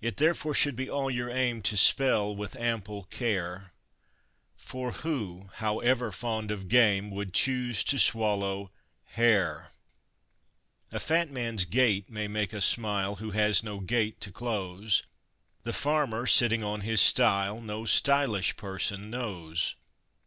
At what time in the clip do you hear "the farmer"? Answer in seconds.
15.64-16.26